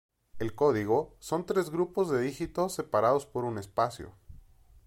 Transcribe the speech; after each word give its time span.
El 0.39 0.55
código 0.55 1.15
son 1.19 1.45
tres 1.45 1.69
grupos 1.69 2.09
de 2.09 2.19
dígitos 2.19 2.73
separados 2.73 3.27
por 3.27 3.45
un 3.45 3.59
espacio. 3.59 4.15